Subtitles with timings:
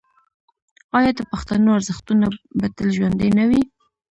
[0.97, 2.25] آیا د پښتنو ارزښتونه
[2.59, 3.61] به تل ژوندي نه وي؟